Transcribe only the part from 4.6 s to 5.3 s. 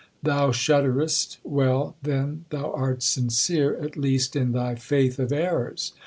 faith